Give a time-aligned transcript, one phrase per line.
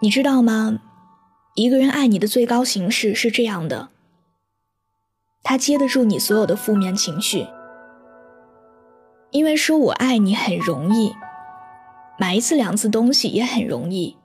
[0.00, 0.78] 你知道吗？
[1.54, 3.88] 一个人爱你的最高形式是这样的：
[5.42, 7.46] 他接得住你所有的负面情绪，
[9.30, 11.14] 因为说我爱你很容易，
[12.18, 14.18] 买一次两次东西也很容易，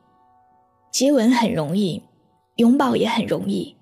[0.92, 2.04] 接吻很容易，
[2.58, 3.78] 拥抱也很容易。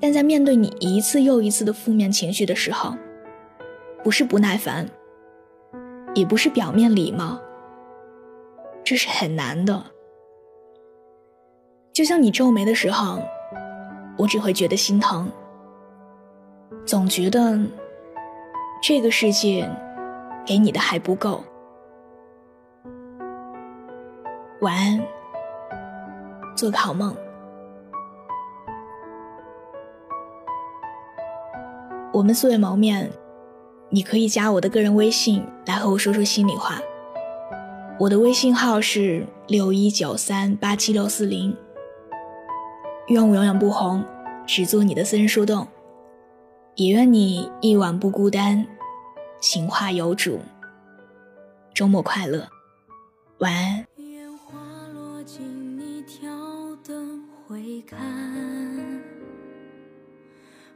[0.00, 2.96] 但在面对你一次又一次的负面情绪的时候，
[4.02, 4.88] 不是不耐烦，
[6.16, 7.40] 也不是表面礼貌，
[8.82, 9.84] 这是很难的。
[11.98, 13.20] 就像你皱眉的时候，
[14.16, 15.28] 我只会觉得心疼，
[16.86, 17.58] 总觉得
[18.80, 19.68] 这个世界
[20.46, 21.42] 给你的还不够。
[24.60, 25.04] 晚安，
[26.54, 27.12] 做个好梦。
[32.12, 33.10] 我们素未谋面，
[33.88, 36.78] 你可以加我的个人微信来和我说说心里话。
[37.98, 41.56] 我的微信号是六一九三八七六四零。
[43.08, 44.04] 愿我永远不红，
[44.46, 45.66] 只做你的私人树洞。
[46.74, 48.66] 也愿你一晚不孤单，
[49.40, 50.38] 情话有主。
[51.72, 52.46] 周末快乐，
[53.38, 53.86] 晚安。
[53.96, 54.60] 烟花
[54.92, 56.28] 落尽，你挑
[56.86, 57.98] 灯会看，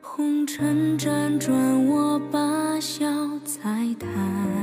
[0.00, 3.04] 红尘辗转，我把笑
[3.44, 4.61] 彩弹。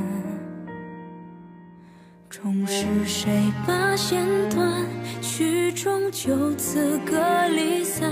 [2.30, 4.86] 终是谁把弦断？
[5.20, 8.08] 曲终就此各离散，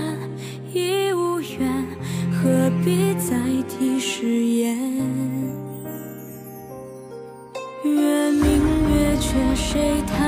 [0.72, 1.86] 已无缘，
[2.32, 3.38] 何必再
[3.68, 4.76] 提誓言？
[7.84, 10.27] 月明月缺，谁叹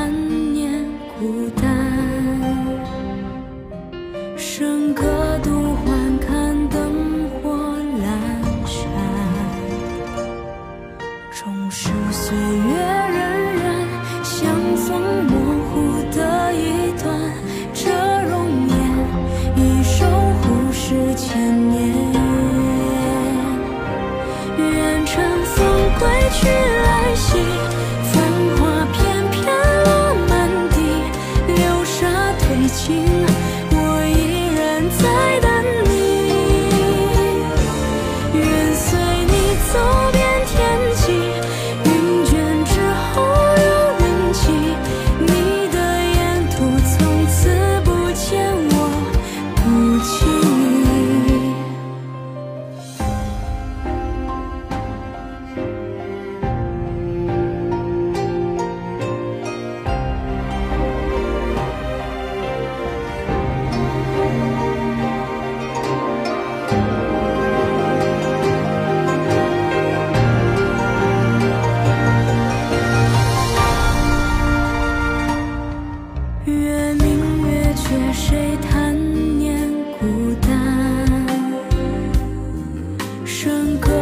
[83.50, 83.99] 千。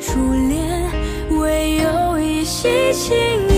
[0.00, 0.90] 初恋
[1.38, 3.16] 唯有一袭青
[3.48, 3.55] 衣